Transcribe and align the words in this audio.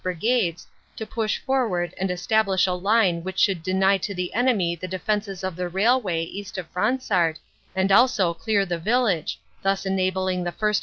Brigades, 0.03 0.65
to 0.95 1.05
push 1.05 1.37
forward 1.37 1.93
and 1.99 2.09
establish 2.09 2.65
a 2.65 2.73
line 2.73 3.21
which 3.23 3.37
should 3.37 3.61
deny 3.61 3.99
to 3.99 4.15
the 4.15 4.33
enemy 4.33 4.75
the 4.75 4.87
defenses 4.87 5.43
of 5.43 5.55
the 5.55 5.69
rail 5.69 6.01
way 6.01 6.23
east 6.23 6.57
of 6.57 6.65
Fransart, 6.73 7.37
and 7.75 7.91
also 7.91 8.33
clear 8.33 8.65
the 8.65 8.79
village, 8.79 9.39
thus 9.61 9.85
enabling 9.85 10.43
the 10.43 10.51
1st. 10.53 10.79